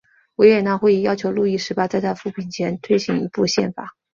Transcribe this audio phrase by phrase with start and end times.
[0.37, 3.91] 维也纳会议要求路易十八在他复辟前推行一部宪法。